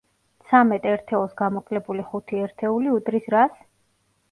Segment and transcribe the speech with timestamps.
[0.53, 3.57] ცამეტ ერთეულს გამოკლებული ხუთი ერთეული უდრის რას?